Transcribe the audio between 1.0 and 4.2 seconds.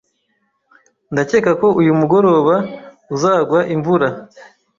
Ndakeka ko uyu mugoroba uzagwa imvura.